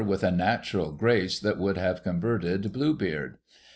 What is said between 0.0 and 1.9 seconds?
with a natural grace that would